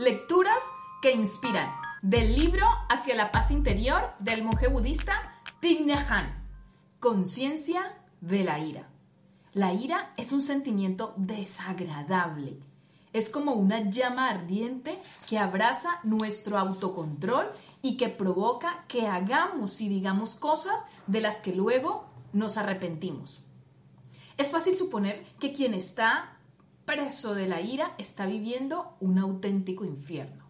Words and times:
Lecturas 0.00 0.62
que 1.02 1.12
inspiran. 1.12 1.70
Del 2.00 2.34
libro 2.34 2.64
Hacia 2.88 3.14
la 3.14 3.30
paz 3.30 3.50
interior 3.50 4.14
del 4.18 4.42
monje 4.42 4.66
budista 4.66 5.42
Thich 5.60 5.90
Hanh. 5.90 6.42
Conciencia 7.00 7.98
de 8.22 8.42
la 8.42 8.58
ira. 8.60 8.88
La 9.52 9.74
ira 9.74 10.14
es 10.16 10.32
un 10.32 10.40
sentimiento 10.40 11.12
desagradable. 11.18 12.60
Es 13.12 13.28
como 13.28 13.52
una 13.52 13.90
llama 13.90 14.30
ardiente 14.30 14.98
que 15.28 15.38
abraza 15.38 15.90
nuestro 16.02 16.56
autocontrol 16.56 17.52
y 17.82 17.98
que 17.98 18.08
provoca 18.08 18.86
que 18.88 19.06
hagamos 19.06 19.82
y 19.82 19.90
digamos 19.90 20.34
cosas 20.34 20.82
de 21.08 21.20
las 21.20 21.40
que 21.40 21.54
luego 21.54 22.06
nos 22.32 22.56
arrepentimos. 22.56 23.42
Es 24.38 24.50
fácil 24.50 24.78
suponer 24.78 25.26
que 25.38 25.52
quien 25.52 25.74
está 25.74 26.39
preso 26.90 27.36
de 27.36 27.46
la 27.46 27.60
ira 27.60 27.94
está 27.98 28.26
viviendo 28.26 28.96
un 28.98 29.18
auténtico 29.18 29.84
infierno. 29.84 30.44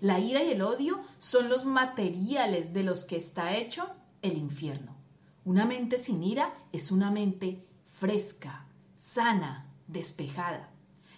La 0.00 0.18
ira 0.18 0.42
y 0.42 0.50
el 0.50 0.62
odio 0.62 0.98
son 1.18 1.48
los 1.48 1.64
materiales 1.64 2.72
de 2.72 2.82
los 2.82 3.04
que 3.04 3.16
está 3.16 3.54
hecho 3.54 3.88
el 4.20 4.36
infierno. 4.36 4.96
Una 5.44 5.66
mente 5.66 5.96
sin 5.98 6.24
ira 6.24 6.52
es 6.72 6.90
una 6.90 7.12
mente 7.12 7.64
fresca, 7.84 8.66
sana, 8.96 9.72
despejada. 9.86 10.70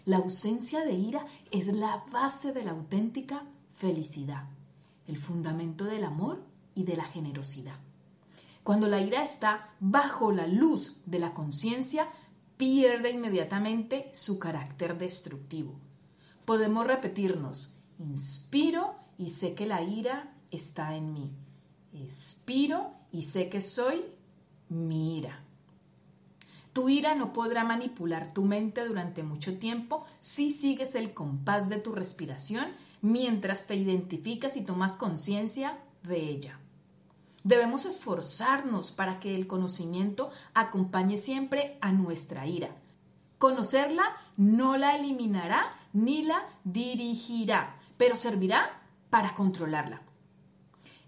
La 0.04 0.18
ausencia 0.18 0.84
de 0.84 0.92
ira 0.92 1.24
es 1.50 1.68
la 1.68 2.04
base 2.12 2.52
de 2.52 2.64
la 2.64 2.72
auténtica 2.72 3.44
felicidad, 3.70 4.44
el 5.06 5.16
fundamento 5.16 5.86
del 5.86 6.04
amor 6.04 6.42
y 6.74 6.84
de 6.84 6.96
la 6.96 7.04
generosidad. 7.04 7.78
Cuando 8.64 8.86
la 8.86 9.00
ira 9.00 9.24
está 9.24 9.70
bajo 9.80 10.30
la 10.30 10.46
luz 10.46 10.98
de 11.06 11.20
la 11.20 11.32
conciencia, 11.32 12.08
pierde 12.62 13.10
inmediatamente 13.10 14.08
su 14.12 14.38
carácter 14.38 14.96
destructivo. 14.96 15.80
Podemos 16.44 16.86
repetirnos, 16.86 17.74
inspiro 17.98 18.94
y 19.18 19.30
sé 19.30 19.56
que 19.56 19.66
la 19.66 19.82
ira 19.82 20.32
está 20.52 20.94
en 20.94 21.12
mí. 21.12 21.32
Expiro 21.92 22.92
y 23.10 23.22
sé 23.22 23.48
que 23.48 23.62
soy 23.62 24.04
mi 24.68 25.18
ira. 25.18 25.42
Tu 26.72 26.88
ira 26.88 27.16
no 27.16 27.32
podrá 27.32 27.64
manipular 27.64 28.32
tu 28.32 28.44
mente 28.44 28.86
durante 28.86 29.24
mucho 29.24 29.58
tiempo 29.58 30.04
si 30.20 30.52
sigues 30.52 30.94
el 30.94 31.14
compás 31.14 31.68
de 31.68 31.78
tu 31.78 31.90
respiración 31.90 32.68
mientras 33.00 33.66
te 33.66 33.74
identificas 33.74 34.56
y 34.56 34.64
tomas 34.64 34.94
conciencia 34.94 35.80
de 36.04 36.28
ella. 36.28 36.61
Debemos 37.44 37.84
esforzarnos 37.84 38.92
para 38.92 39.18
que 39.18 39.34
el 39.34 39.46
conocimiento 39.46 40.30
acompañe 40.54 41.18
siempre 41.18 41.76
a 41.80 41.92
nuestra 41.92 42.46
ira. 42.46 42.76
Conocerla 43.38 44.04
no 44.36 44.76
la 44.76 44.96
eliminará 44.96 45.74
ni 45.92 46.22
la 46.22 46.46
dirigirá, 46.64 47.80
pero 47.96 48.14
servirá 48.14 48.82
para 49.10 49.34
controlarla. 49.34 50.02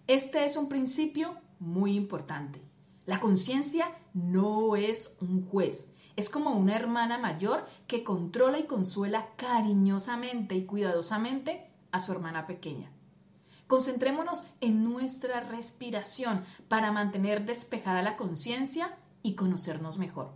Este 0.06 0.44
es 0.44 0.56
un 0.56 0.68
principio 0.68 1.36
muy 1.60 1.94
importante. 1.94 2.60
La 3.06 3.20
conciencia 3.20 3.86
no 4.12 4.76
es 4.76 5.16
un 5.20 5.46
juez, 5.46 5.94
es 6.16 6.30
como 6.30 6.50
una 6.50 6.76
hermana 6.76 7.18
mayor 7.18 7.66
que 7.86 8.04
controla 8.04 8.58
y 8.58 8.64
consuela 8.64 9.28
cariñosamente 9.36 10.54
y 10.54 10.64
cuidadosamente 10.64 11.70
a 11.92 12.00
su 12.00 12.12
hermana 12.12 12.46
pequeña. 12.46 12.93
Concentrémonos 13.74 14.44
en 14.60 14.84
nuestra 14.84 15.40
respiración 15.40 16.44
para 16.68 16.92
mantener 16.92 17.44
despejada 17.44 18.02
la 18.02 18.16
conciencia 18.16 18.96
y 19.20 19.34
conocernos 19.34 19.98
mejor. 19.98 20.30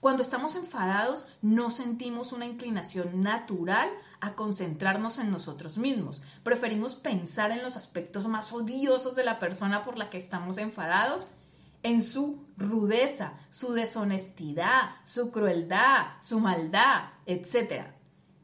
Cuando 0.00 0.22
estamos 0.22 0.56
enfadados 0.56 1.28
no 1.40 1.70
sentimos 1.70 2.32
una 2.32 2.46
inclinación 2.46 3.22
natural 3.22 3.88
a 4.20 4.34
concentrarnos 4.34 5.20
en 5.20 5.30
nosotros 5.30 5.78
mismos. 5.78 6.20
Preferimos 6.42 6.96
pensar 6.96 7.52
en 7.52 7.62
los 7.62 7.76
aspectos 7.76 8.26
más 8.26 8.52
odiosos 8.52 9.14
de 9.14 9.22
la 9.22 9.38
persona 9.38 9.84
por 9.84 9.96
la 9.96 10.10
que 10.10 10.18
estamos 10.18 10.58
enfadados, 10.58 11.28
en 11.84 12.02
su 12.02 12.44
rudeza, 12.56 13.34
su 13.50 13.72
deshonestidad, 13.72 14.90
su 15.04 15.30
crueldad, 15.30 16.06
su 16.20 16.40
maldad, 16.40 17.10
etc. 17.26 17.84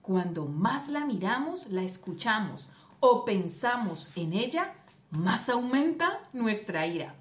Cuando 0.03 0.47
más 0.47 0.89
la 0.89 1.05
miramos, 1.05 1.67
la 1.67 1.83
escuchamos 1.83 2.69
o 3.01 3.25
pensamos 3.25 4.13
en 4.15 4.35
ella, 4.35 4.75
más 5.11 5.49
aumenta 5.49 6.21
nuestra 6.33 6.87
ira. 6.87 7.15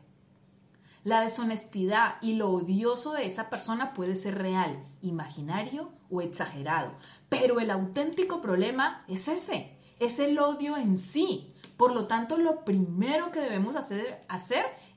La 1.06 1.22
deshonestidad 1.22 2.16
y 2.22 2.34
lo 2.34 2.51
odioso 2.51 3.13
de 3.13 3.25
esa 3.25 3.50
persona 3.50 3.94
puede 3.94 4.16
ser 4.16 4.38
real, 4.38 4.85
imaginario 5.01 5.89
o 6.12 6.22
exagerado, 6.22 6.91
pero 7.29 7.62
el 7.62 7.72
auténtico 7.72 8.41
problema 8.41 9.06
es 9.07 9.29
ese, 9.29 9.78
es 10.00 10.19
el 10.19 10.38
odio 10.38 10.75
en 10.75 10.97
sí. 10.97 11.53
Por 11.78 11.94
lo 11.94 12.07
tanto, 12.07 12.38
lo 12.38 12.66
primero 12.66 13.31
que 13.31 13.39
debemos 13.39 13.78
hacer, 13.78 14.19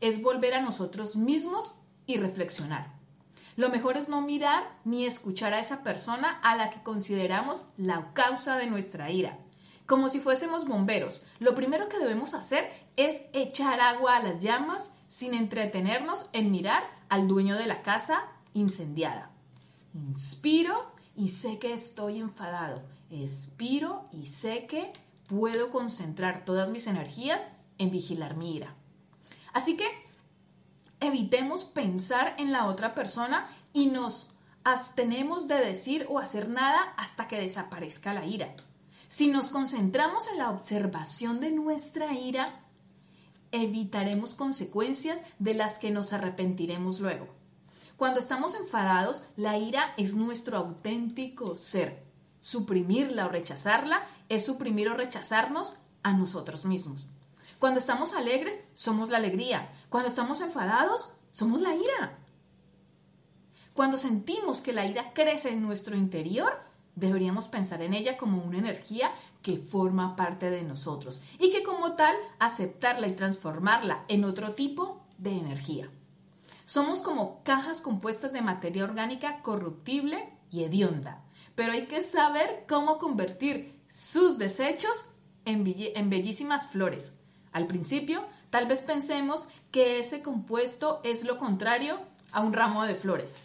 es 0.00 0.20
volver 0.20 0.54
a 0.54 0.60
nosotros 0.60 1.14
mismos 1.14 1.76
y 2.06 2.16
reflexionar. 2.16 2.92
Lo 3.54 3.68
mejor 3.68 3.96
es 3.96 4.08
no 4.08 4.20
mirar 4.20 4.80
ni 4.84 5.06
escuchar 5.06 5.54
a 5.54 5.60
esa 5.60 5.84
persona 5.84 6.40
a 6.42 6.56
la 6.56 6.70
que 6.70 6.82
consideramos 6.82 7.66
la 7.76 8.12
causa 8.14 8.56
de 8.56 8.66
nuestra 8.66 9.12
ira 9.12 9.38
como 9.86 10.08
si 10.08 10.20
fuésemos 10.20 10.66
bomberos. 10.66 11.22
Lo 11.38 11.54
primero 11.54 11.88
que 11.88 11.98
debemos 11.98 12.34
hacer 12.34 12.70
es 12.96 13.22
echar 13.32 13.80
agua 13.80 14.16
a 14.16 14.22
las 14.22 14.40
llamas 14.40 14.92
sin 15.08 15.34
entretenernos 15.34 16.26
en 16.32 16.50
mirar 16.50 16.82
al 17.08 17.28
dueño 17.28 17.56
de 17.56 17.66
la 17.66 17.82
casa 17.82 18.24
incendiada. 18.54 19.30
Inspiro 19.94 20.92
y 21.16 21.30
sé 21.30 21.58
que 21.58 21.72
estoy 21.72 22.18
enfadado. 22.18 22.82
Expiro 23.10 24.08
y 24.12 24.26
sé 24.26 24.66
que 24.66 24.92
puedo 25.26 25.70
concentrar 25.70 26.44
todas 26.44 26.70
mis 26.70 26.86
energías 26.86 27.50
en 27.78 27.90
vigilar 27.90 28.36
mi 28.36 28.56
ira. 28.56 28.74
Así 29.52 29.76
que 29.76 29.86
evitemos 31.00 31.64
pensar 31.64 32.34
en 32.38 32.52
la 32.52 32.66
otra 32.66 32.94
persona 32.94 33.48
y 33.72 33.86
nos 33.86 34.30
abstenemos 34.64 35.48
de 35.48 35.56
decir 35.56 36.06
o 36.08 36.18
hacer 36.18 36.48
nada 36.48 36.94
hasta 36.96 37.28
que 37.28 37.40
desaparezca 37.40 38.14
la 38.14 38.24
ira. 38.24 38.54
Si 39.12 39.26
nos 39.26 39.50
concentramos 39.50 40.26
en 40.28 40.38
la 40.38 40.48
observación 40.48 41.38
de 41.40 41.50
nuestra 41.50 42.14
ira, 42.14 42.46
evitaremos 43.50 44.32
consecuencias 44.32 45.22
de 45.38 45.52
las 45.52 45.78
que 45.78 45.90
nos 45.90 46.14
arrepentiremos 46.14 46.98
luego. 46.98 47.28
Cuando 47.98 48.20
estamos 48.20 48.54
enfadados, 48.54 49.24
la 49.36 49.58
ira 49.58 49.92
es 49.98 50.14
nuestro 50.14 50.56
auténtico 50.56 51.58
ser. 51.58 52.02
Suprimirla 52.40 53.26
o 53.26 53.28
rechazarla 53.28 54.02
es 54.30 54.46
suprimir 54.46 54.88
o 54.88 54.94
rechazarnos 54.94 55.74
a 56.02 56.14
nosotros 56.14 56.64
mismos. 56.64 57.06
Cuando 57.58 57.80
estamos 57.80 58.14
alegres, 58.14 58.60
somos 58.72 59.10
la 59.10 59.18
alegría. 59.18 59.70
Cuando 59.90 60.08
estamos 60.08 60.40
enfadados, 60.40 61.10
somos 61.32 61.60
la 61.60 61.74
ira. 61.74 62.18
Cuando 63.74 63.98
sentimos 63.98 64.62
que 64.62 64.72
la 64.72 64.86
ira 64.86 65.12
crece 65.12 65.50
en 65.50 65.60
nuestro 65.60 65.96
interior, 65.96 66.71
Deberíamos 66.94 67.48
pensar 67.48 67.80
en 67.80 67.94
ella 67.94 68.16
como 68.16 68.42
una 68.42 68.58
energía 68.58 69.10
que 69.40 69.56
forma 69.56 70.14
parte 70.14 70.50
de 70.50 70.62
nosotros 70.62 71.22
y 71.38 71.50
que 71.50 71.62
como 71.62 71.94
tal 71.94 72.14
aceptarla 72.38 73.08
y 73.08 73.12
transformarla 73.12 74.04
en 74.08 74.24
otro 74.24 74.54
tipo 74.54 75.00
de 75.16 75.30
energía. 75.30 75.90
Somos 76.66 77.00
como 77.00 77.42
cajas 77.44 77.80
compuestas 77.80 78.32
de 78.32 78.42
materia 78.42 78.84
orgánica 78.84 79.40
corruptible 79.40 80.32
y 80.50 80.64
hedionda, 80.64 81.22
pero 81.54 81.72
hay 81.72 81.86
que 81.86 82.02
saber 82.02 82.64
cómo 82.68 82.98
convertir 82.98 83.80
sus 83.88 84.38
desechos 84.38 85.06
en, 85.44 85.64
bellísimas 86.10 86.66
flores. 86.66 87.14
Al 87.52 87.66
principio, 87.66 88.24
tal 88.50 88.66
vez 88.66 88.82
pensemos 88.82 89.48
que 89.70 89.98
ese 89.98 90.22
compuesto 90.22 91.00
es 91.04 91.24
lo 91.24 91.38
contrario 91.38 91.98
a 92.32 92.40
un 92.40 92.52
ramo 92.52 92.84
de 92.84 92.94
flores 92.94 93.40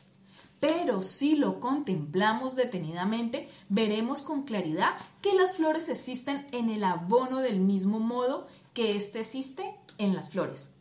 pero 0.59 1.01
si 1.01 1.35
lo 1.35 1.59
contemplamos 1.59 2.56
detenidamente, 2.56 3.50
veremos 3.69 4.22
con 4.22 4.44
claridad 4.44 4.95
que 5.22 5.34
las 5.34 5.57
flores 5.57 5.90
existen 5.90 6.47
en 6.51 6.69
el 6.69 6.84
abono 6.84 7.40
del 7.40 7.59
mismo 7.59 7.99
modo 7.99 8.47
que 8.73 8.96
éste 8.96 9.20
existe 9.20 9.76
en 9.97 10.16
las 10.16 10.29
flores. 10.29 10.72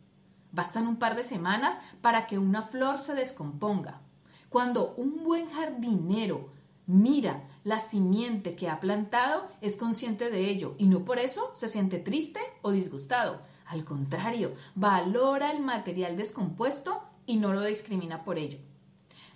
Bastan 0.51 0.87
un 0.87 0.97
par 0.97 1.15
de 1.15 1.23
semanas 1.23 1.77
para 2.01 2.25
que 2.25 2.39
una 2.39 2.61
flor 2.61 2.97
se 2.97 3.13
descomponga. 3.13 4.01
Cuando 4.49 4.95
un 4.95 5.23
buen 5.23 5.47
jardinero 5.49 6.49
mira 6.87 7.43
la 7.63 7.79
simiente 7.79 8.55
que 8.55 8.69
ha 8.69 8.79
plantado, 8.79 9.45
es 9.61 9.75
consciente 9.75 10.31
de 10.31 10.49
ello 10.49 10.73
y 10.77 10.87
no 10.87 11.05
por 11.05 11.19
eso 11.19 11.51
se 11.53 11.67
siente 11.67 11.99
triste 11.99 12.39
o 12.61 12.71
disgustado. 12.71 13.41
Al 13.65 13.83
contrario, 13.83 14.53
valora 14.73 15.51
el 15.51 15.59
material 15.59 16.15
descompuesto 16.15 17.03
y 17.25 17.35
no 17.35 17.53
lo 17.53 17.61
discrimina 17.61 18.23
por 18.23 18.39
ello. 18.39 18.59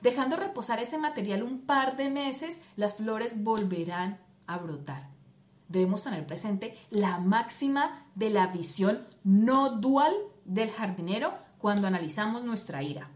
Dejando 0.02 0.36
reposar 0.36 0.80
ese 0.80 0.98
material 0.98 1.44
un 1.44 1.62
par 1.62 1.96
de 1.96 2.10
meses, 2.10 2.62
las 2.76 2.96
flores 2.96 3.44
volverán 3.44 4.20
a 4.48 4.58
brotar. 4.58 5.10
Debemos 5.68 6.04
tener 6.04 6.26
presente 6.26 6.76
la 6.90 7.20
máxima 7.20 8.06
de 8.16 8.30
la 8.30 8.48
visión 8.48 9.08
no 9.24 9.70
dual 9.70 10.14
del 10.44 10.72
jardinero 10.72 11.34
cuando 11.60 11.88
analizamos 11.88 12.44
nuestra 12.44 12.82
ira. 12.84 13.10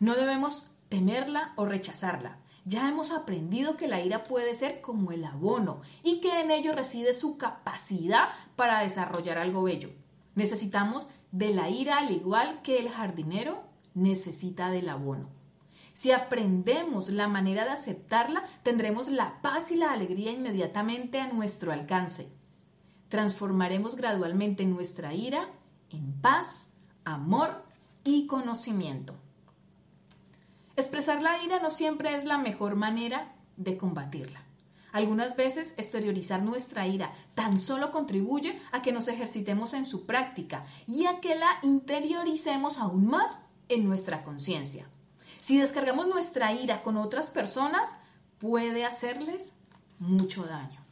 No 0.00 0.14
debemos 0.14 0.66
temerla 0.88 1.52
o 1.56 1.64
rechazarla. 1.64 2.38
ya 2.68 2.88
hemos 2.88 3.12
aprendido 3.12 3.76
que 3.76 3.86
la 3.86 4.02
ira 4.02 4.24
puede 4.24 4.56
ser 4.56 4.80
como 4.80 5.12
el 5.12 5.24
abono 5.24 5.82
y 6.02 6.20
que 6.20 6.40
en 6.40 6.50
ello 6.50 6.72
reside 6.72 7.12
su 7.12 7.38
capacidad 7.38 8.30
para 8.56 8.80
desarrollar 8.80 9.38
algo 9.38 9.62
bello. 9.62 9.90
Necesitamos 10.34 11.08
de 11.30 11.54
la 11.54 11.70
ira 11.70 11.98
al 11.98 12.10
igual 12.10 12.62
que 12.62 12.80
el 12.80 12.90
jardinero 12.90 13.62
necesita 13.94 14.68
del 14.68 14.88
abono. 14.88 15.35
Si 15.96 16.12
aprendemos 16.12 17.08
la 17.08 17.26
manera 17.26 17.64
de 17.64 17.70
aceptarla, 17.70 18.44
tendremos 18.62 19.08
la 19.08 19.40
paz 19.40 19.70
y 19.70 19.76
la 19.76 19.92
alegría 19.92 20.30
inmediatamente 20.30 21.20
a 21.20 21.32
nuestro 21.32 21.72
alcance. 21.72 22.30
Transformaremos 23.08 23.96
gradualmente 23.96 24.66
nuestra 24.66 25.14
ira 25.14 25.48
en 25.88 26.12
paz, 26.20 26.74
amor 27.06 27.64
y 28.04 28.26
conocimiento. 28.26 29.14
Expresar 30.76 31.22
la 31.22 31.42
ira 31.42 31.60
no 31.60 31.70
siempre 31.70 32.14
es 32.14 32.26
la 32.26 32.36
mejor 32.36 32.76
manera 32.76 33.34
de 33.56 33.78
combatirla. 33.78 34.44
Algunas 34.92 35.34
veces 35.34 35.78
exteriorizar 35.78 36.42
nuestra 36.42 36.86
ira 36.86 37.10
tan 37.34 37.58
solo 37.58 37.90
contribuye 37.90 38.60
a 38.70 38.82
que 38.82 38.92
nos 38.92 39.08
ejercitemos 39.08 39.72
en 39.72 39.86
su 39.86 40.04
práctica 40.04 40.66
y 40.86 41.06
a 41.06 41.20
que 41.20 41.36
la 41.36 41.58
interioricemos 41.62 42.76
aún 42.76 43.06
más 43.06 43.46
en 43.70 43.88
nuestra 43.88 44.22
conciencia. 44.22 44.90
Si 45.46 45.58
descargamos 45.58 46.08
nuestra 46.08 46.52
ira 46.52 46.82
con 46.82 46.96
otras 46.96 47.30
personas, 47.30 47.94
puede 48.40 48.84
hacerles 48.84 49.58
mucho 50.00 50.42
daño. 50.42 50.84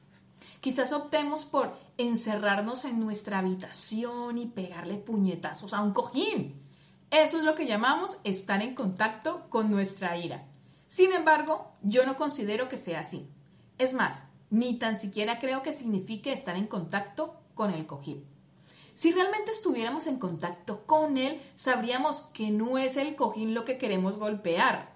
Quizás 0.60 0.92
optemos 0.92 1.44
por 1.44 1.76
encerrarnos 1.98 2.84
en 2.84 3.00
nuestra 3.00 3.40
habitación 3.40 4.38
y 4.38 4.46
pegarle 4.46 4.98
puñetazos 4.98 5.74
a 5.74 5.82
un 5.82 5.92
cojín. 5.92 6.62
Eso 7.10 7.38
es 7.38 7.42
lo 7.42 7.56
que 7.56 7.66
llamamos 7.66 8.18
estar 8.22 8.62
en 8.62 8.76
contacto 8.76 9.50
con 9.50 9.72
nuestra 9.72 10.16
ira. 10.16 10.46
Sin 10.86 11.12
embargo, 11.12 11.72
yo 11.82 12.06
no 12.06 12.14
considero 12.14 12.68
que 12.68 12.76
sea 12.76 13.00
así. 13.00 13.28
Es 13.78 13.92
más, 13.92 14.26
ni 14.50 14.78
tan 14.78 14.94
siquiera 14.94 15.40
creo 15.40 15.62
que 15.62 15.72
signifique 15.72 16.32
estar 16.32 16.54
en 16.54 16.68
contacto 16.68 17.34
con 17.54 17.72
el 17.72 17.86
cojín. 17.86 18.24
Si 18.94 19.12
realmente 19.12 19.50
estuviéramos 19.50 20.06
en 20.06 20.18
contacto 20.18 20.86
con 20.86 21.18
él, 21.18 21.40
sabríamos 21.56 22.22
que 22.32 22.50
no 22.50 22.78
es 22.78 22.96
el 22.96 23.16
cojín 23.16 23.52
lo 23.52 23.64
que 23.64 23.76
queremos 23.76 24.16
golpear. 24.16 24.94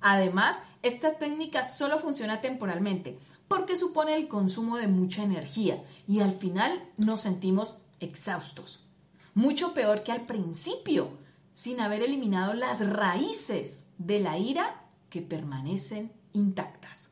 Además, 0.00 0.56
esta 0.82 1.18
técnica 1.18 1.64
solo 1.64 1.98
funciona 1.98 2.40
temporalmente, 2.40 3.18
porque 3.48 3.76
supone 3.76 4.14
el 4.14 4.28
consumo 4.28 4.76
de 4.76 4.86
mucha 4.86 5.24
energía 5.24 5.84
y 6.06 6.20
al 6.20 6.30
final 6.30 6.88
nos 6.96 7.22
sentimos 7.22 7.78
exhaustos. 7.98 8.84
Mucho 9.34 9.74
peor 9.74 10.04
que 10.04 10.12
al 10.12 10.26
principio, 10.26 11.18
sin 11.52 11.80
haber 11.80 12.02
eliminado 12.02 12.54
las 12.54 12.88
raíces 12.88 13.94
de 13.98 14.20
la 14.20 14.38
ira 14.38 14.84
que 15.10 15.22
permanecen 15.22 16.12
intactas. 16.32 17.09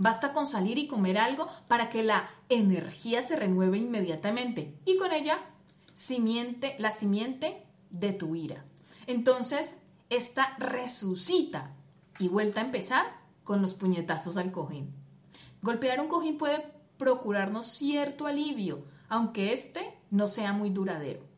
Basta 0.00 0.32
con 0.32 0.46
salir 0.46 0.78
y 0.78 0.86
comer 0.86 1.18
algo 1.18 1.46
para 1.68 1.90
que 1.90 2.02
la 2.02 2.30
energía 2.48 3.20
se 3.20 3.36
renueve 3.36 3.76
inmediatamente 3.76 4.74
y 4.86 4.96
con 4.96 5.12
ella 5.12 5.38
simiente, 5.92 6.74
la 6.78 6.90
simiente 6.90 7.66
de 7.90 8.14
tu 8.14 8.34
ira. 8.34 8.64
Entonces, 9.06 9.82
esta 10.08 10.56
resucita 10.56 11.76
y 12.18 12.28
vuelta 12.28 12.62
a 12.62 12.64
empezar 12.64 13.04
con 13.44 13.60
los 13.60 13.74
puñetazos 13.74 14.38
al 14.38 14.52
cojín. 14.52 14.94
Golpear 15.60 16.00
un 16.00 16.08
cojín 16.08 16.38
puede 16.38 16.72
procurarnos 16.96 17.66
cierto 17.66 18.26
alivio, 18.26 18.86
aunque 19.10 19.52
este 19.52 19.98
no 20.10 20.28
sea 20.28 20.54
muy 20.54 20.70
duradero. 20.70 21.29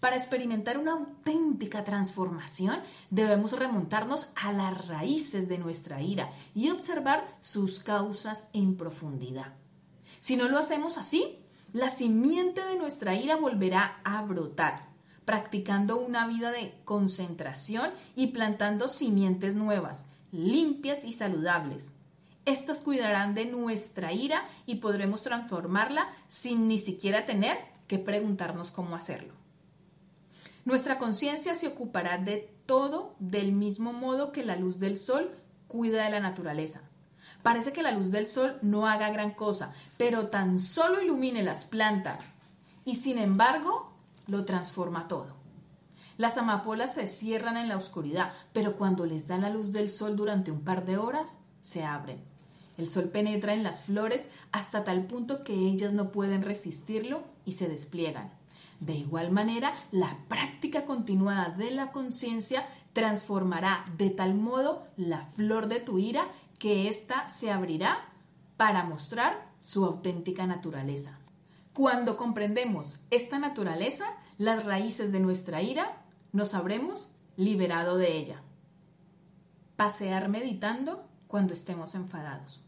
Para 0.00 0.16
experimentar 0.16 0.78
una 0.78 0.92
auténtica 0.92 1.82
transformación 1.82 2.80
debemos 3.10 3.52
remontarnos 3.52 4.32
a 4.36 4.52
las 4.52 4.88
raíces 4.88 5.48
de 5.48 5.58
nuestra 5.58 6.02
ira 6.02 6.30
y 6.54 6.70
observar 6.70 7.26
sus 7.40 7.80
causas 7.80 8.48
en 8.52 8.76
profundidad. 8.76 9.54
Si 10.20 10.36
no 10.36 10.48
lo 10.48 10.58
hacemos 10.58 10.98
así, 10.98 11.38
la 11.72 11.88
simiente 11.88 12.64
de 12.64 12.76
nuestra 12.76 13.14
ira 13.14 13.36
volverá 13.36 14.00
a 14.04 14.22
brotar, 14.22 14.88
practicando 15.24 15.98
una 15.98 16.26
vida 16.26 16.50
de 16.50 16.74
concentración 16.84 17.90
y 18.14 18.28
plantando 18.28 18.88
simientes 18.88 19.56
nuevas, 19.56 20.06
limpias 20.30 21.04
y 21.04 21.12
saludables. 21.12 21.96
Estas 22.44 22.80
cuidarán 22.80 23.34
de 23.34 23.46
nuestra 23.46 24.12
ira 24.12 24.48
y 24.66 24.76
podremos 24.76 25.22
transformarla 25.22 26.08
sin 26.28 26.68
ni 26.68 26.78
siquiera 26.78 27.26
tener 27.26 27.56
que 27.88 27.98
preguntarnos 27.98 28.70
cómo 28.70 28.94
hacerlo. 28.94 29.45
Nuestra 30.66 30.98
conciencia 30.98 31.54
se 31.54 31.68
ocupará 31.68 32.18
de 32.18 32.52
todo 32.66 33.14
del 33.20 33.52
mismo 33.52 33.92
modo 33.92 34.32
que 34.32 34.44
la 34.44 34.56
luz 34.56 34.80
del 34.80 34.98
sol 34.98 35.30
cuida 35.68 36.02
de 36.02 36.10
la 36.10 36.18
naturaleza. 36.18 36.80
Parece 37.44 37.72
que 37.72 37.84
la 37.84 37.92
luz 37.92 38.10
del 38.10 38.26
sol 38.26 38.58
no 38.62 38.88
haga 38.88 39.10
gran 39.10 39.30
cosa, 39.30 39.72
pero 39.96 40.26
tan 40.26 40.58
solo 40.58 41.00
ilumine 41.00 41.44
las 41.44 41.66
plantas 41.66 42.32
y 42.84 42.96
sin 42.96 43.18
embargo 43.18 43.92
lo 44.26 44.44
transforma 44.44 45.06
todo. 45.06 45.36
Las 46.18 46.36
amapolas 46.36 46.94
se 46.94 47.06
cierran 47.06 47.56
en 47.56 47.68
la 47.68 47.76
oscuridad, 47.76 48.32
pero 48.52 48.76
cuando 48.76 49.06
les 49.06 49.28
da 49.28 49.38
la 49.38 49.50
luz 49.50 49.70
del 49.70 49.88
sol 49.88 50.16
durante 50.16 50.50
un 50.50 50.62
par 50.62 50.84
de 50.84 50.96
horas, 50.96 51.44
se 51.60 51.84
abren. 51.84 52.24
El 52.76 52.90
sol 52.90 53.10
penetra 53.10 53.54
en 53.54 53.62
las 53.62 53.84
flores 53.84 54.30
hasta 54.50 54.82
tal 54.82 55.06
punto 55.06 55.44
que 55.44 55.54
ellas 55.54 55.92
no 55.92 56.10
pueden 56.10 56.42
resistirlo 56.42 57.22
y 57.44 57.52
se 57.52 57.68
despliegan. 57.68 58.32
De 58.80 58.94
igual 58.94 59.30
manera, 59.30 59.74
la 59.90 60.18
práctica 60.28 60.84
continuada 60.84 61.50
de 61.50 61.70
la 61.70 61.92
conciencia 61.92 62.66
transformará 62.92 63.86
de 63.96 64.10
tal 64.10 64.34
modo 64.34 64.86
la 64.96 65.22
flor 65.22 65.68
de 65.68 65.80
tu 65.80 65.98
ira 65.98 66.28
que 66.58 66.88
ésta 66.88 67.28
se 67.28 67.50
abrirá 67.50 68.12
para 68.56 68.84
mostrar 68.84 69.50
su 69.60 69.84
auténtica 69.84 70.46
naturaleza. 70.46 71.18
Cuando 71.72 72.16
comprendemos 72.16 73.00
esta 73.10 73.38
naturaleza, 73.38 74.04
las 74.38 74.64
raíces 74.64 75.12
de 75.12 75.20
nuestra 75.20 75.62
ira, 75.62 76.02
nos 76.32 76.54
habremos 76.54 77.10
liberado 77.36 77.96
de 77.96 78.16
ella. 78.16 78.42
Pasear 79.76 80.28
meditando 80.28 81.06
cuando 81.26 81.52
estemos 81.52 81.94
enfadados. 81.94 82.62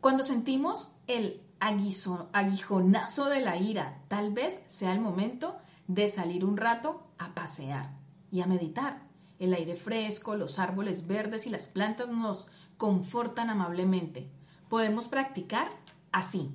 Cuando 0.00 0.22
sentimos 0.22 0.92
el 1.06 1.40
aguijonazo 1.60 3.26
de 3.26 3.40
la 3.40 3.56
ira, 3.56 4.02
tal 4.08 4.32
vez 4.32 4.62
sea 4.66 4.92
el 4.92 5.00
momento 5.00 5.56
de 5.88 6.08
salir 6.08 6.44
un 6.44 6.56
rato 6.56 7.06
a 7.18 7.34
pasear 7.34 7.90
y 8.30 8.40
a 8.40 8.46
meditar. 8.46 9.06
El 9.38 9.52
aire 9.54 9.76
fresco, 9.76 10.34
los 10.34 10.58
árboles 10.58 11.06
verdes 11.06 11.46
y 11.46 11.50
las 11.50 11.66
plantas 11.66 12.10
nos 12.10 12.48
confortan 12.76 13.50
amablemente. 13.50 14.30
Podemos 14.68 15.08
practicar 15.08 15.68
así. 16.12 16.54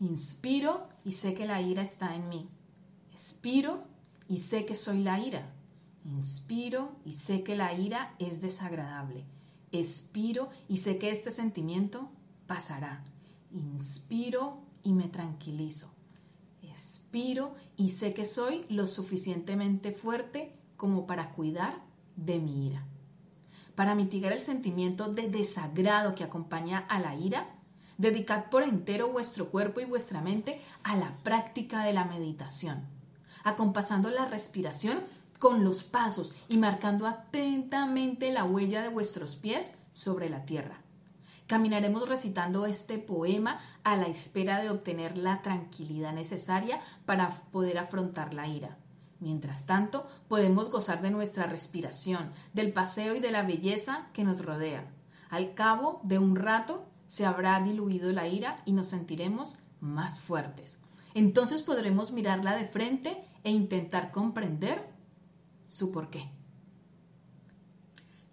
Inspiro 0.00 0.88
y 1.04 1.12
sé 1.12 1.34
que 1.34 1.46
la 1.46 1.60
ira 1.60 1.82
está 1.82 2.14
en 2.14 2.28
mí. 2.28 2.48
Expiro 3.12 3.84
y 4.28 4.38
sé 4.38 4.66
que 4.66 4.76
soy 4.76 5.02
la 5.02 5.18
ira. 5.18 5.52
Inspiro 6.04 6.92
y 7.04 7.14
sé 7.14 7.42
que 7.42 7.56
la 7.56 7.72
ira 7.72 8.14
es 8.18 8.40
desagradable. 8.40 9.24
Expiro 9.72 10.50
y 10.68 10.78
sé 10.78 10.98
que 10.98 11.10
este 11.10 11.30
sentimiento 11.30 12.10
pasará. 12.46 13.04
Inspiro 13.50 14.60
y 14.82 14.92
me 14.92 15.08
tranquilizo. 15.08 15.90
Expiro 16.62 17.54
y 17.76 17.90
sé 17.90 18.14
que 18.14 18.24
soy 18.24 18.64
lo 18.68 18.86
suficientemente 18.86 19.92
fuerte 19.92 20.54
como 20.76 21.06
para 21.06 21.32
cuidar 21.32 21.82
de 22.16 22.38
mi 22.38 22.66
ira. 22.66 22.86
Para 23.74 23.94
mitigar 23.94 24.32
el 24.32 24.42
sentimiento 24.42 25.08
de 25.12 25.28
desagrado 25.28 26.14
que 26.14 26.24
acompaña 26.24 26.78
a 26.88 27.00
la 27.00 27.14
ira, 27.14 27.58
dedicad 27.96 28.50
por 28.50 28.62
entero 28.62 29.10
vuestro 29.10 29.50
cuerpo 29.50 29.80
y 29.80 29.84
vuestra 29.84 30.20
mente 30.20 30.60
a 30.82 30.96
la 30.96 31.16
práctica 31.22 31.84
de 31.84 31.92
la 31.92 32.04
meditación, 32.04 32.86
acompasando 33.44 34.10
la 34.10 34.26
respiración 34.26 35.00
con 35.38 35.64
los 35.64 35.84
pasos 35.84 36.32
y 36.48 36.58
marcando 36.58 37.06
atentamente 37.06 38.32
la 38.32 38.44
huella 38.44 38.82
de 38.82 38.88
vuestros 38.88 39.36
pies 39.36 39.76
sobre 39.92 40.28
la 40.28 40.44
tierra. 40.44 40.82
Caminaremos 41.48 42.06
recitando 42.06 42.66
este 42.66 42.98
poema 42.98 43.58
a 43.82 43.96
la 43.96 44.06
espera 44.06 44.60
de 44.60 44.68
obtener 44.68 45.16
la 45.16 45.40
tranquilidad 45.40 46.12
necesaria 46.12 46.78
para 47.06 47.30
poder 47.50 47.78
afrontar 47.78 48.34
la 48.34 48.46
ira. 48.46 48.76
Mientras 49.18 49.64
tanto, 49.64 50.06
podemos 50.28 50.70
gozar 50.70 51.00
de 51.00 51.10
nuestra 51.10 51.46
respiración, 51.46 52.32
del 52.52 52.74
paseo 52.74 53.16
y 53.16 53.20
de 53.20 53.32
la 53.32 53.44
belleza 53.44 54.08
que 54.12 54.24
nos 54.24 54.44
rodea. 54.44 54.92
Al 55.30 55.54
cabo 55.54 56.02
de 56.04 56.18
un 56.18 56.36
rato 56.36 56.86
se 57.06 57.24
habrá 57.24 57.58
diluido 57.60 58.12
la 58.12 58.28
ira 58.28 58.62
y 58.66 58.72
nos 58.72 58.88
sentiremos 58.88 59.56
más 59.80 60.20
fuertes. 60.20 60.82
Entonces 61.14 61.62
podremos 61.62 62.12
mirarla 62.12 62.56
de 62.56 62.66
frente 62.66 63.24
e 63.42 63.50
intentar 63.50 64.10
comprender 64.10 64.86
su 65.66 65.92
porqué. 65.92 66.30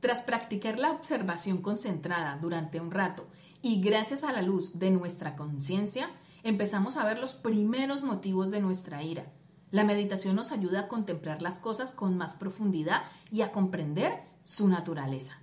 Tras 0.06 0.22
practicar 0.22 0.78
la 0.78 0.92
observación 0.92 1.64
concentrada 1.64 2.38
durante 2.40 2.80
un 2.80 2.92
rato 2.92 3.26
y 3.64 3.82
gracias 3.82 4.24
a 4.24 4.32
la 4.32 4.44
luz 4.44 4.78
de 4.78 4.92
nuestra 4.92 5.36
conciencia, 5.36 6.12
empezamos 6.44 6.96
a 6.96 7.04
ver 7.04 7.18
los 7.18 7.34
primeros 7.34 8.04
motivos 8.04 8.52
de 8.52 8.62
nuestra 8.62 9.02
ira. 9.02 9.26
La 9.72 9.84
meditación 9.84 10.36
nos 10.36 10.52
ayuda 10.52 10.82
a 10.82 10.88
contemplar 10.88 11.42
las 11.42 11.58
cosas 11.58 11.92
con 11.92 12.16
más 12.18 12.36
profundidad 12.36 13.02
y 13.32 13.42
a 13.42 13.52
comprender 13.52 14.22
su 14.44 14.68
naturaleza. 14.68 15.40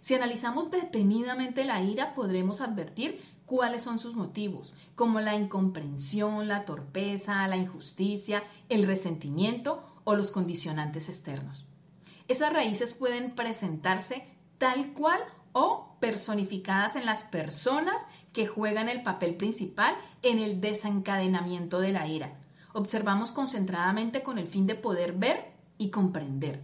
Si 0.00 0.14
analizamos 0.14 0.70
detenidamente 0.70 1.66
la 1.66 1.82
ira, 1.82 2.14
podremos 2.14 2.62
advertir 2.62 3.20
cuáles 3.44 3.82
son 3.82 3.98
sus 3.98 4.14
motivos, 4.14 4.72
como 4.94 5.20
la 5.20 5.34
incomprensión, 5.36 6.48
la 6.48 6.64
torpeza, 6.64 7.46
la 7.48 7.58
injusticia, 7.58 8.42
el 8.70 8.86
resentimiento 8.86 9.84
o 10.04 10.16
los 10.16 10.30
condicionantes 10.30 11.10
externos. 11.10 11.66
Esas 12.28 12.52
raíces 12.52 12.92
pueden 12.92 13.34
presentarse 13.34 14.26
tal 14.58 14.92
cual 14.92 15.20
o 15.52 15.96
personificadas 16.00 16.96
en 16.96 17.06
las 17.06 17.22
personas 17.22 18.06
que 18.32 18.46
juegan 18.46 18.88
el 18.88 19.02
papel 19.02 19.36
principal 19.36 19.96
en 20.22 20.38
el 20.38 20.60
desencadenamiento 20.60 21.80
de 21.80 21.92
la 21.92 22.06
ira. 22.06 22.38
Observamos 22.74 23.32
concentradamente 23.32 24.22
con 24.22 24.38
el 24.38 24.46
fin 24.46 24.66
de 24.66 24.74
poder 24.74 25.12
ver 25.12 25.54
y 25.78 25.90
comprender. 25.90 26.62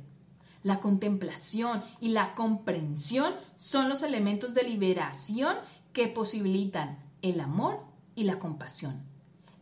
La 0.62 0.80
contemplación 0.80 1.82
y 2.00 2.08
la 2.08 2.34
comprensión 2.34 3.34
son 3.56 3.88
los 3.88 4.02
elementos 4.02 4.54
de 4.54 4.64
liberación 4.64 5.56
que 5.92 6.08
posibilitan 6.08 6.98
el 7.22 7.40
amor 7.40 7.80
y 8.14 8.24
la 8.24 8.38
compasión. 8.38 9.02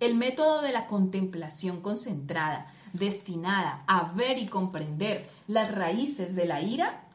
El 0.00 0.14
método 0.14 0.62
de 0.62 0.73
la 0.73 0.87
contemplación 0.87 1.80
concentrada, 1.83 2.73
destinada 2.93 3.85
a 3.87 4.13
ver 4.13 4.39
y 4.39 4.47
comprender 4.47 5.29
las 5.47 5.75
raíces 5.75 6.35
de 6.35 6.47
la 6.47 6.61
ira, 6.63 7.07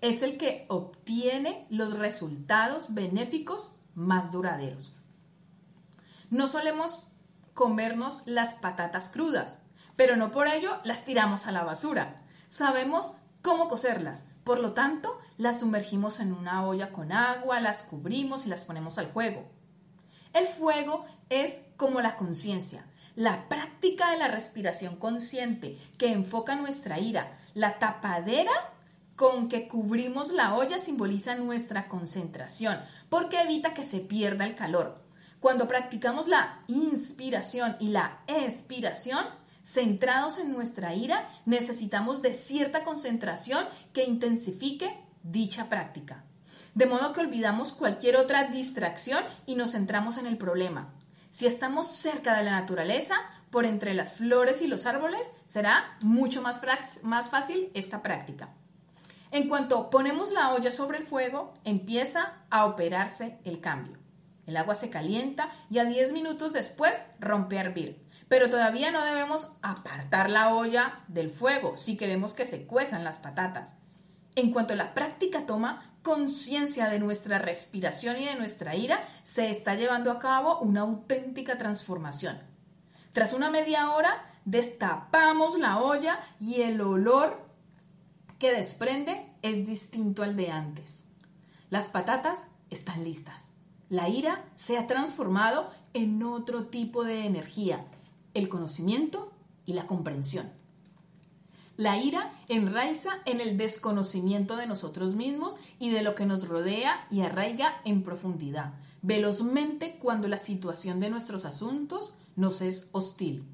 es 0.00 0.22
el 0.22 0.36
que 0.36 0.66
obtiene 0.68 1.66
los 1.70 1.98
resultados 1.98 2.92
benéficos 2.94 3.70
más 3.94 4.32
duraderos. 4.32 4.92
No 6.30 6.48
solemos 6.48 7.06
comernos 7.54 8.22
las 8.24 8.54
patatas 8.54 9.10
crudas, 9.10 9.60
pero 9.96 10.16
no 10.16 10.30
por 10.30 10.48
ello 10.48 10.80
las 10.84 11.04
tiramos 11.04 11.46
a 11.46 11.52
la 11.52 11.62
basura. 11.62 12.22
Sabemos 12.48 13.12
cómo 13.42 13.68
cocerlas, 13.68 14.28
por 14.44 14.58
lo 14.58 14.72
tanto, 14.72 15.18
las 15.36 15.60
sumergimos 15.60 16.20
en 16.20 16.32
una 16.32 16.66
olla 16.66 16.90
con 16.90 17.12
agua, 17.12 17.60
las 17.60 17.82
cubrimos 17.82 18.46
y 18.46 18.48
las 18.48 18.64
ponemos 18.64 18.98
al 18.98 19.06
fuego. 19.06 19.48
El 20.32 20.46
fuego 20.46 21.04
es 21.28 21.66
como 21.76 22.00
la 22.00 22.16
conciencia, 22.16 22.86
la 23.14 23.48
práctica 23.48 24.10
de 24.10 24.18
la 24.18 24.28
respiración 24.28 24.96
consciente 24.96 25.76
que 25.98 26.12
enfoca 26.12 26.56
nuestra 26.56 26.98
ira. 26.98 27.38
La 27.54 27.78
tapadera 27.78 28.52
con 29.16 29.48
que 29.48 29.68
cubrimos 29.68 30.32
la 30.32 30.54
olla 30.54 30.78
simboliza 30.78 31.36
nuestra 31.36 31.88
concentración, 31.88 32.80
porque 33.08 33.40
evita 33.42 33.74
que 33.74 33.84
se 33.84 34.00
pierda 34.00 34.46
el 34.46 34.54
calor. 34.54 35.02
Cuando 35.40 35.68
practicamos 35.68 36.28
la 36.28 36.62
inspiración 36.68 37.76
y 37.78 37.88
la 37.88 38.20
expiración, 38.26 39.24
centrados 39.64 40.38
en 40.38 40.52
nuestra 40.52 40.94
ira, 40.94 41.28
necesitamos 41.46 42.22
de 42.22 42.34
cierta 42.34 42.84
concentración 42.84 43.64
que 43.92 44.04
intensifique 44.04 44.98
dicha 45.22 45.68
práctica. 45.68 46.24
De 46.74 46.86
modo 46.86 47.12
que 47.12 47.20
olvidamos 47.20 47.72
cualquier 47.72 48.16
otra 48.16 48.48
distracción 48.48 49.22
y 49.46 49.56
nos 49.56 49.72
centramos 49.72 50.16
en 50.16 50.26
el 50.26 50.38
problema. 50.38 50.94
Si 51.32 51.46
estamos 51.46 51.86
cerca 51.86 52.36
de 52.36 52.44
la 52.44 52.50
naturaleza, 52.50 53.14
por 53.48 53.64
entre 53.64 53.94
las 53.94 54.12
flores 54.12 54.60
y 54.60 54.66
los 54.66 54.84
árboles, 54.84 55.32
será 55.46 55.96
mucho 56.02 56.42
más, 56.42 56.60
más 57.04 57.30
fácil 57.30 57.70
esta 57.72 58.02
práctica. 58.02 58.50
En 59.30 59.48
cuanto 59.48 59.88
ponemos 59.88 60.30
la 60.30 60.52
olla 60.52 60.70
sobre 60.70 60.98
el 60.98 61.04
fuego, 61.04 61.54
empieza 61.64 62.34
a 62.50 62.66
operarse 62.66 63.40
el 63.44 63.62
cambio. 63.62 63.96
El 64.46 64.58
agua 64.58 64.74
se 64.74 64.90
calienta 64.90 65.48
y 65.70 65.78
a 65.78 65.86
10 65.86 66.12
minutos 66.12 66.52
después 66.52 67.02
rompe 67.18 67.56
a 67.56 67.62
hervir. 67.62 68.06
Pero 68.28 68.50
todavía 68.50 68.90
no 68.90 69.02
debemos 69.02 69.52
apartar 69.62 70.28
la 70.28 70.52
olla 70.52 71.00
del 71.08 71.30
fuego 71.30 71.78
si 71.78 71.96
queremos 71.96 72.34
que 72.34 72.46
se 72.46 72.66
cuezan 72.66 73.04
las 73.04 73.20
patatas. 73.20 73.78
En 74.34 74.52
cuanto 74.52 74.74
la 74.74 74.92
práctica 74.92 75.46
toma 75.46 75.91
conciencia 76.02 76.88
de 76.88 76.98
nuestra 76.98 77.38
respiración 77.38 78.20
y 78.20 78.26
de 78.26 78.34
nuestra 78.34 78.76
ira, 78.76 79.02
se 79.24 79.50
está 79.50 79.74
llevando 79.74 80.10
a 80.10 80.18
cabo 80.18 80.58
una 80.60 80.82
auténtica 80.82 81.56
transformación. 81.58 82.38
Tras 83.12 83.32
una 83.32 83.50
media 83.50 83.90
hora, 83.92 84.30
destapamos 84.44 85.58
la 85.58 85.78
olla 85.78 86.20
y 86.40 86.62
el 86.62 86.80
olor 86.80 87.40
que 88.38 88.52
desprende 88.52 89.32
es 89.42 89.66
distinto 89.66 90.22
al 90.22 90.36
de 90.36 90.50
antes. 90.50 91.10
Las 91.70 91.88
patatas 91.88 92.48
están 92.70 93.04
listas. 93.04 93.52
La 93.88 94.08
ira 94.08 94.44
se 94.54 94.78
ha 94.78 94.86
transformado 94.86 95.70
en 95.94 96.22
otro 96.22 96.66
tipo 96.66 97.04
de 97.04 97.26
energía, 97.26 97.86
el 98.34 98.48
conocimiento 98.48 99.32
y 99.66 99.74
la 99.74 99.86
comprensión. 99.86 100.61
La 101.82 101.98
ira 101.98 102.30
enraiza 102.46 103.10
en 103.26 103.40
el 103.40 103.56
desconocimiento 103.56 104.54
de 104.54 104.68
nosotros 104.68 105.16
mismos 105.16 105.56
y 105.80 105.90
de 105.90 106.02
lo 106.02 106.14
que 106.14 106.26
nos 106.26 106.46
rodea 106.46 107.08
y 107.10 107.22
arraiga 107.22 107.80
en 107.84 108.04
profundidad, 108.04 108.74
velozmente 109.02 109.98
cuando 109.98 110.28
la 110.28 110.38
situación 110.38 111.00
de 111.00 111.10
nuestros 111.10 111.44
asuntos 111.44 112.14
nos 112.36 112.60
es 112.62 112.88
hostil. 112.92 113.48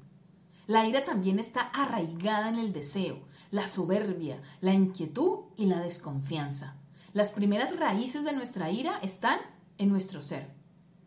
La 0.67 0.87
ira 0.87 1.05
también 1.05 1.39
está 1.39 1.61
arraigada 1.61 2.49
en 2.49 2.59
el 2.59 2.71
deseo, 2.71 3.17
la 3.49 3.67
soberbia, 3.67 4.39
la 4.61 4.75
inquietud 4.75 5.45
y 5.57 5.65
la 5.65 5.79
desconfianza. 5.79 6.77
Las 7.13 7.31
primeras 7.31 7.77
raíces 7.77 8.25
de 8.25 8.33
nuestra 8.33 8.69
ira 8.69 8.99
están 9.01 9.39
en 9.79 9.89
nuestro 9.89 10.21
ser. 10.21 10.53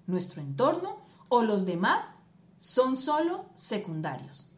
Nuestro 0.08 0.42
entorno 0.42 1.06
o 1.28 1.44
los 1.44 1.66
demás 1.66 2.16
son 2.58 2.96
solo 2.96 3.44
secundarios. 3.54 4.51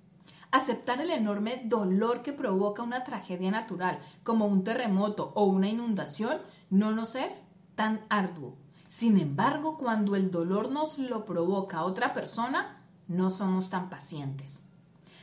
Aceptar 0.55 1.01
el 1.01 1.11
enorme 1.11 1.63
dolor 1.65 2.23
que 2.23 2.33
provoca 2.33 2.85
una 2.85 3.03
tragedia 3.03 3.51
natural, 3.51 3.99
como 4.23 4.47
un 4.47 4.63
terremoto 4.63 5.33
o 5.35 5.47
una 5.47 5.69
inundación, 5.69 6.39
no 6.71 6.93
nos 6.93 7.17
es 7.17 7.47
tan 7.75 8.03
arduo. 8.09 8.57
Sin 8.87 9.19
embargo, 9.19 9.77
cuando 9.77 10.15
el 10.15 10.31
dolor 10.31 10.71
nos 10.71 10.99
lo 11.01 11.25
provoca 11.25 11.83
otra 11.83 12.15
persona, 12.15 12.87
no 13.09 13.33
somos 13.33 13.69
tan 13.69 13.91
pacientes. 13.91 14.69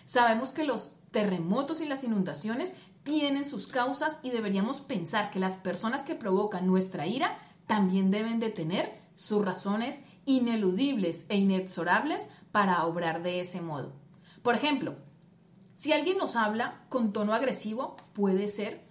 Sabemos 0.04 0.52
que 0.52 0.66
los 0.66 0.98
terremotos 1.12 1.80
y 1.80 1.86
las 1.86 2.04
inundaciones 2.04 2.74
tienen 3.04 3.46
sus 3.46 3.68
causas 3.68 4.20
y 4.24 4.32
deberíamos 4.32 4.82
pensar 4.82 5.32
que 5.32 5.40
las 5.40 5.56
personas 5.56 6.02
que 6.02 6.14
provocan 6.14 6.68
nuestra 6.68 7.08
ira 7.08 7.40
también 7.68 8.12
deben 8.12 8.42
de 8.42 8.50
tener 8.50 9.02
sus 9.16 9.46
razones 9.46 10.04
ineludibles 10.26 11.26
e 11.30 11.38
inexorables 11.38 12.28
para 12.52 12.86
obrar 12.86 13.24
de 13.24 13.40
ese 13.40 13.62
modo. 13.62 13.94
Por 14.44 14.56
ejemplo, 14.56 14.98
si 15.82 15.94
alguien 15.94 16.20
nos 16.20 16.36
habla 16.36 16.86
con 16.90 17.12
tono 17.12 17.34
agresivo, 17.34 17.96
puede 18.14 18.48
ser 18.48 18.84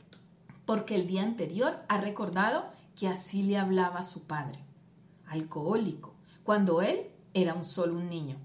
porque 0.66 0.96
el 0.96 1.06
día 1.06 1.22
anterior 1.22 1.84
ha 1.88 2.00
recordado 2.00 2.68
que 2.98 3.06
así 3.06 3.44
le 3.44 3.58
hablaba 3.58 4.02
su 4.02 4.26
padre, 4.26 4.58
alcohólico, 5.28 6.16
cuando 6.42 6.82
él 6.82 7.06
era 7.32 7.54
un 7.54 7.64
solo 7.64 7.94
un 7.94 8.10
niño. 8.10 8.38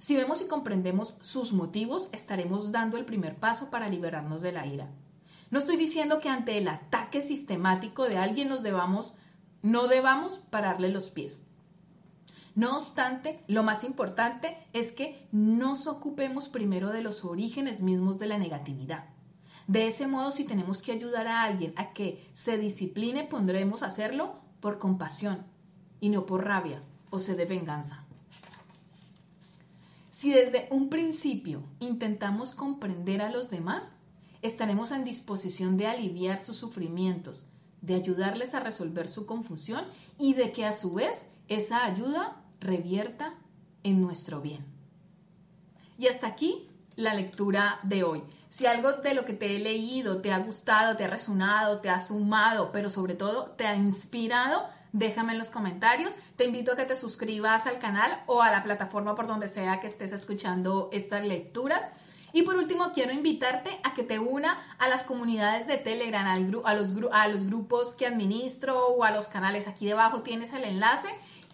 Si 0.00 0.16
vemos 0.16 0.42
y 0.42 0.48
comprendemos 0.48 1.14
sus 1.20 1.52
motivos, 1.52 2.08
estaremos 2.10 2.72
dando 2.72 2.96
el 2.98 3.04
primer 3.04 3.36
paso 3.36 3.70
para 3.70 3.88
liberarnos 3.88 4.42
de 4.42 4.50
la 4.50 4.66
ira. 4.66 4.90
No 5.52 5.60
estoy 5.60 5.76
diciendo 5.76 6.18
que 6.18 6.30
ante 6.30 6.58
el 6.58 6.66
ataque 6.66 7.22
sistemático 7.22 8.08
de 8.08 8.18
alguien 8.18 8.48
nos 8.48 8.64
debamos, 8.64 9.12
no 9.62 9.86
debamos 9.86 10.38
pararle 10.50 10.88
los 10.88 11.08
pies. 11.10 11.44
No 12.58 12.76
obstante, 12.76 13.44
lo 13.46 13.62
más 13.62 13.84
importante 13.84 14.56
es 14.72 14.90
que 14.90 15.28
nos 15.30 15.86
ocupemos 15.86 16.48
primero 16.48 16.90
de 16.90 17.02
los 17.02 17.24
orígenes 17.24 17.82
mismos 17.82 18.18
de 18.18 18.26
la 18.26 18.36
negatividad. 18.36 19.04
De 19.68 19.86
ese 19.86 20.08
modo, 20.08 20.32
si 20.32 20.42
tenemos 20.42 20.82
que 20.82 20.90
ayudar 20.90 21.28
a 21.28 21.44
alguien 21.44 21.72
a 21.76 21.92
que 21.92 22.28
se 22.32 22.58
discipline, 22.58 23.28
pondremos 23.28 23.84
a 23.84 23.86
hacerlo 23.86 24.40
por 24.58 24.80
compasión 24.80 25.46
y 26.00 26.08
no 26.08 26.26
por 26.26 26.46
rabia 26.46 26.82
o 27.10 27.20
sed 27.20 27.36
de 27.36 27.44
venganza. 27.44 28.04
Si 30.10 30.32
desde 30.32 30.66
un 30.72 30.88
principio 30.88 31.62
intentamos 31.78 32.50
comprender 32.50 33.22
a 33.22 33.30
los 33.30 33.50
demás, 33.50 33.98
estaremos 34.42 34.90
en 34.90 35.04
disposición 35.04 35.76
de 35.76 35.86
aliviar 35.86 36.40
sus 36.40 36.56
sufrimientos, 36.56 37.46
de 37.82 37.94
ayudarles 37.94 38.54
a 38.54 38.58
resolver 38.58 39.06
su 39.06 39.26
confusión 39.26 39.84
y 40.18 40.34
de 40.34 40.50
que 40.50 40.66
a 40.66 40.72
su 40.72 40.94
vez 40.94 41.30
esa 41.46 41.84
ayuda 41.84 42.44
revierta 42.60 43.34
en 43.82 44.00
nuestro 44.00 44.40
bien. 44.40 44.66
Y 45.98 46.06
hasta 46.06 46.26
aquí 46.26 46.68
la 46.98 47.14
lectura 47.14 47.78
de 47.84 48.02
hoy. 48.02 48.22
Si 48.48 48.66
algo 48.66 48.92
de 48.92 49.14
lo 49.14 49.24
que 49.24 49.32
te 49.32 49.54
he 49.54 49.58
leído 49.60 50.20
te 50.20 50.32
ha 50.32 50.38
gustado, 50.38 50.96
te 50.96 51.04
ha 51.04 51.08
resonado, 51.08 51.80
te 51.80 51.90
ha 51.90 52.00
sumado, 52.00 52.72
pero 52.72 52.90
sobre 52.90 53.14
todo 53.14 53.52
te 53.56 53.66
ha 53.66 53.76
inspirado, 53.76 54.66
déjame 54.92 55.32
en 55.32 55.38
los 55.38 55.50
comentarios. 55.50 56.14
Te 56.36 56.44
invito 56.44 56.72
a 56.72 56.76
que 56.76 56.84
te 56.84 56.96
suscribas 56.96 57.66
al 57.66 57.78
canal 57.78 58.22
o 58.26 58.42
a 58.42 58.50
la 58.50 58.64
plataforma 58.64 59.14
por 59.14 59.28
donde 59.28 59.46
sea 59.46 59.78
que 59.78 59.86
estés 59.86 60.12
escuchando 60.12 60.88
estas 60.92 61.24
lecturas. 61.24 61.88
Y 62.32 62.42
por 62.42 62.56
último, 62.56 62.90
quiero 62.92 63.12
invitarte 63.12 63.70
a 63.84 63.94
que 63.94 64.02
te 64.02 64.18
una 64.18 64.58
a 64.78 64.88
las 64.88 65.02
comunidades 65.04 65.66
de 65.66 65.78
Telegram, 65.78 66.26
a, 66.26 66.74
los, 66.74 66.94
a 67.12 67.28
los 67.28 67.44
grupos 67.44 67.94
que 67.94 68.06
administro 68.06 68.88
o 68.88 69.04
a 69.04 69.12
los 69.12 69.28
canales. 69.28 69.66
Aquí 69.66 69.86
debajo 69.86 70.22
tienes 70.22 70.52
el 70.52 70.64
enlace 70.64 71.08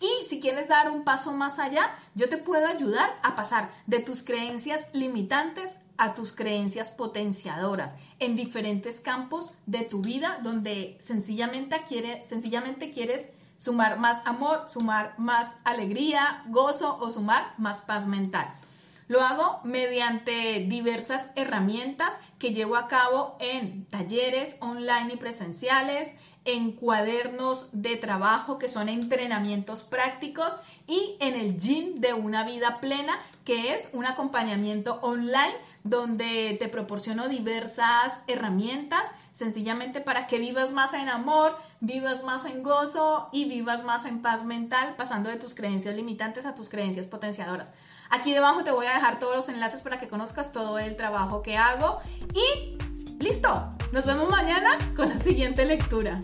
Y 0.04 0.26
si 0.26 0.38
quieres 0.38 0.68
dar 0.68 0.90
un 0.90 1.02
paso 1.02 1.32
más 1.32 1.58
allá, 1.58 1.94
yo 2.14 2.28
te 2.28 2.36
puedo 2.36 2.66
ayudar 2.66 3.18
a 3.22 3.34
pasar 3.36 3.70
de 3.86 4.00
tus 4.00 4.22
creencias 4.22 4.90
limitantes 4.92 5.78
a 5.96 6.12
tus 6.12 6.32
creencias 6.34 6.90
potenciadoras 6.90 7.96
en 8.18 8.36
diferentes 8.36 9.00
campos 9.00 9.52
de 9.64 9.80
tu 9.82 10.02
vida 10.02 10.40
donde 10.42 10.98
sencillamente, 11.00 11.84
quiere, 11.88 12.22
sencillamente 12.26 12.90
quieres 12.90 13.32
sumar 13.56 13.98
más 13.98 14.26
amor, 14.26 14.64
sumar 14.68 15.14
más 15.16 15.56
alegría, 15.64 16.44
gozo 16.48 16.98
o 17.00 17.10
sumar 17.10 17.54
más 17.56 17.80
paz 17.80 18.06
mental. 18.06 18.54
Lo 19.06 19.22
hago 19.22 19.60
mediante 19.64 20.64
diversas 20.66 21.30
herramientas 21.36 22.18
que 22.38 22.52
llevo 22.52 22.76
a 22.76 22.88
cabo 22.88 23.36
en 23.38 23.84
talleres 23.86 24.56
online 24.60 25.14
y 25.14 25.16
presenciales, 25.16 26.16
en 26.44 26.72
cuadernos 26.72 27.68
de 27.72 27.96
trabajo 27.96 28.58
que 28.58 28.68
son 28.68 28.88
entrenamientos 28.88 29.82
prácticos 29.82 30.54
y 30.86 31.16
en 31.20 31.34
el 31.34 31.56
gym 31.56 32.00
de 32.00 32.12
una 32.12 32.44
vida 32.44 32.80
plena 32.80 33.18
que 33.44 33.74
es 33.74 33.90
un 33.92 34.06
acompañamiento 34.06 34.98
online 35.02 35.54
donde 35.82 36.56
te 36.58 36.68
proporciono 36.68 37.28
diversas 37.28 38.22
herramientas 38.26 39.12
sencillamente 39.32 40.00
para 40.00 40.26
que 40.26 40.38
vivas 40.38 40.72
más 40.72 40.94
en 40.94 41.08
amor, 41.08 41.56
vivas 41.80 42.22
más 42.24 42.44
en 42.44 42.62
gozo 42.62 43.28
y 43.32 43.46
vivas 43.46 43.84
más 43.84 44.04
en 44.04 44.22
paz 44.22 44.44
mental 44.44 44.94
pasando 44.96 45.30
de 45.30 45.36
tus 45.36 45.54
creencias 45.54 45.94
limitantes 45.94 46.46
a 46.46 46.54
tus 46.54 46.68
creencias 46.68 47.06
potenciadoras. 47.06 47.72
Aquí 48.10 48.32
debajo 48.32 48.64
te 48.64 48.70
voy 48.70 48.86
a 48.86 48.94
dejar 48.94 49.18
todos 49.18 49.34
los 49.34 49.48
enlaces 49.48 49.80
para 49.80 49.98
que 49.98 50.08
conozcas 50.08 50.52
todo 50.52 50.78
el 50.78 50.96
trabajo 50.96 51.42
que 51.42 51.56
hago 51.56 52.00
y 52.34 52.78
listo, 53.18 53.70
nos 53.92 54.04
vemos 54.04 54.28
mañana 54.30 54.78
con 54.96 55.08
la 55.08 55.16
siguiente 55.16 55.64
lectura. 55.64 56.20